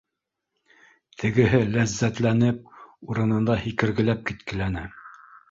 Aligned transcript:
Тегеһе 1.23 1.59
ләззәтләнеп, 1.75 2.73
урынында 3.11 3.59
һикергеләп 3.67 4.27
киткеләне: 4.33 4.87